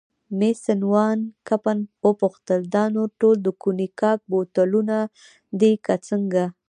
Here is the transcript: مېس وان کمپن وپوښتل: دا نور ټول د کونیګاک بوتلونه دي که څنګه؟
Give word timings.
مېس 0.39 0.63
وان 0.91 1.19
کمپن 1.47 1.77
وپوښتل: 2.05 2.59
دا 2.75 2.83
نور 2.95 3.07
ټول 3.19 3.35
د 3.45 3.47
کونیګاک 3.61 4.19
بوتلونه 4.31 4.97
دي 5.59 5.71
که 5.85 5.93
څنګه؟ 6.07 6.43